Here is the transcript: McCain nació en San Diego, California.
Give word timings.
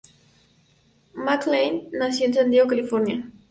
McCain 1.13 1.89
nació 1.91 2.25
en 2.25 2.33
San 2.33 2.49
Diego, 2.49 2.67
California. 2.67 3.29